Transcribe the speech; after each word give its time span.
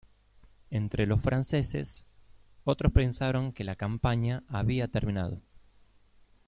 Entre 0.71 1.05
los 1.05 1.21
franceses, 1.21 2.03
otros 2.63 2.91
pensaron 2.91 3.51
que 3.53 3.63
la 3.63 3.75
campaña 3.75 4.41
había 4.47 4.87
terminado. 4.87 5.43